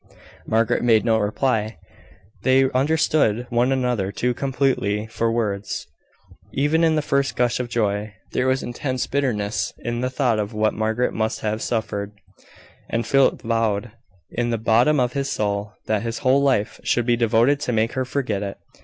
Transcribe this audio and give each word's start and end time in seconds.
Margaret 0.47 0.81
made 0.81 1.05
no 1.05 1.19
reply. 1.19 1.77
They 2.41 2.71
understood 2.71 3.45
one 3.51 3.71
another 3.71 4.11
too 4.11 4.33
completely 4.33 5.05
for 5.05 5.31
words. 5.31 5.85
Even 6.53 6.83
in 6.83 6.95
the 6.95 7.03
first 7.03 7.35
gush 7.35 7.59
of 7.59 7.69
joy, 7.69 8.15
there 8.31 8.47
was 8.47 8.63
intense 8.63 9.05
bitterness 9.05 9.73
in 9.77 10.01
the 10.01 10.09
thought 10.09 10.39
of 10.39 10.53
what 10.55 10.73
Margaret 10.73 11.13
must 11.13 11.41
have 11.41 11.61
suffered; 11.61 12.13
and 12.89 13.05
Philip 13.05 13.43
vowed, 13.43 13.91
in 14.31 14.49
the 14.49 14.57
bottom 14.57 14.99
of 14.99 15.13
his 15.13 15.29
soul, 15.29 15.73
that 15.85 16.01
his 16.01 16.17
whole 16.25 16.41
life 16.41 16.79
should 16.83 17.05
be 17.05 17.15
devoted 17.15 17.59
to 17.59 17.71
make 17.71 17.91
her 17.91 18.03
forget 18.03 18.41
it. 18.41 18.57